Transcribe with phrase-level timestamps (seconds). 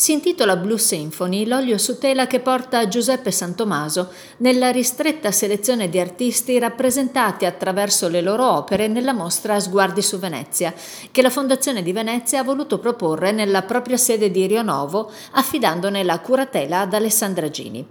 [0.00, 5.98] Si intitola Blue Symphony, l'olio su tela che porta Giuseppe Santomaso nella ristretta selezione di
[5.98, 10.72] artisti rappresentati attraverso le loro opere nella mostra Sguardi su Venezia,
[11.10, 16.20] che la Fondazione di Venezia ha voluto proporre nella propria sede di Rionovo, affidandone la
[16.20, 17.84] curatela ad Alessandra Gini.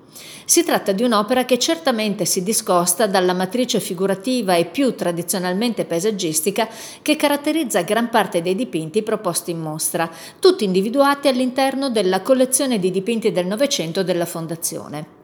[0.46, 6.70] Si tratta di un'opera che certamente si discosta dalla matrice figurativa e più tradizionalmente paesaggistica
[7.02, 12.92] che caratterizza gran parte dei dipinti proposti in mostra, tutti individuati all'interno della collezione di
[12.92, 15.16] dipinti del Novecento della Fondazione.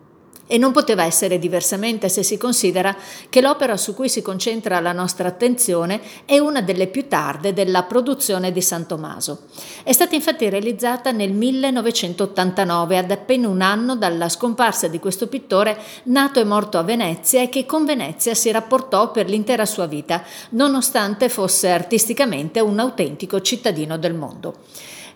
[0.48, 2.96] E non poteva essere diversamente se si considera
[3.30, 7.84] che l'opera su cui si concentra la nostra attenzione è una delle più tarde della
[7.84, 9.44] produzione di San Tommaso.
[9.84, 15.78] È stata infatti realizzata nel 1989, ad appena un anno dalla scomparsa di questo pittore
[16.06, 20.24] nato e morto a Venezia e che con Venezia si rapportò per l'intera sua vita,
[20.50, 24.56] nonostante fosse artisticamente un autentico cittadino del mondo.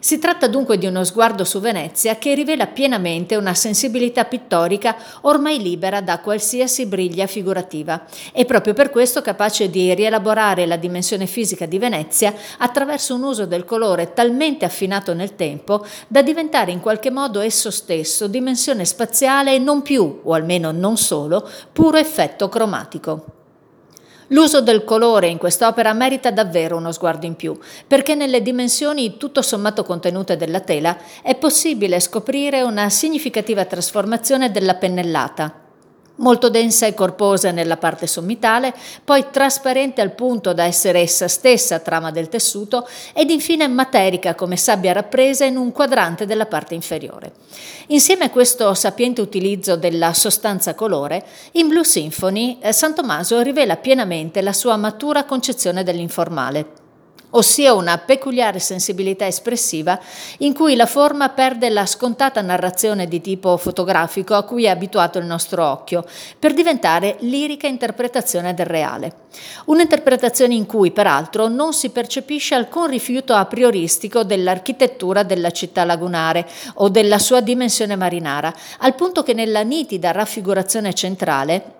[0.07, 5.61] Si tratta dunque di uno sguardo su Venezia che rivela pienamente una sensibilità pittorica ormai
[5.61, 11.65] libera da qualsiasi briglia figurativa e proprio per questo capace di rielaborare la dimensione fisica
[11.65, 17.11] di Venezia attraverso un uso del colore talmente affinato nel tempo da diventare in qualche
[17.11, 23.36] modo esso stesso dimensione spaziale e non più, o almeno non solo, puro effetto cromatico.
[24.27, 29.41] L'uso del colore in quest'opera merita davvero uno sguardo in più, perché nelle dimensioni tutto
[29.41, 35.66] sommato contenute della tela è possibile scoprire una significativa trasformazione della pennellata,
[36.17, 38.73] molto densa e corposa nella parte sommitale,
[39.03, 44.57] poi trasparente al punto da essere essa stessa trama del tessuto ed infine materica come
[44.57, 47.33] sabbia rappresa in un quadrante della parte inferiore.
[47.87, 53.77] Insieme a questo sapiente utilizzo della sostanza colore, in Blue Symphony eh, San Tommaso rivela
[53.77, 56.85] pienamente la sua matura concezione dell'informale
[57.31, 59.99] ossia una peculiare sensibilità espressiva
[60.39, 65.19] in cui la forma perde la scontata narrazione di tipo fotografico a cui è abituato
[65.19, 66.05] il nostro occhio,
[66.39, 69.13] per diventare lirica interpretazione del reale.
[69.65, 76.47] Un'interpretazione in cui, peraltro, non si percepisce alcun rifiuto a prioristico dell'architettura della città lagunare
[76.75, 81.75] o della sua dimensione marinara, al punto che nella nitida raffigurazione centrale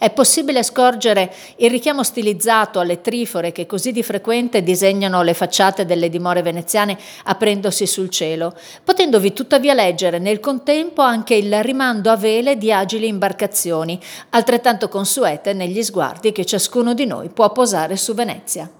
[0.00, 5.84] è possibile scorgere il richiamo stilizzato alle trifore che così di frequente disegnano le facciate
[5.84, 12.16] delle dimore veneziane aprendosi sul cielo, potendovi tuttavia leggere nel contempo anche il rimando a
[12.16, 14.00] vele di agili imbarcazioni,
[14.30, 18.79] altrettanto consuete negli sguardi che ciascuno di noi può posare su Venezia.